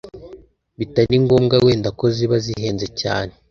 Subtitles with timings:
[0.77, 3.33] bitari ngombwa wenda ko ziba zihenze cyane,